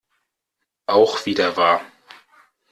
[0.87, 1.85] Auch wieder wahr.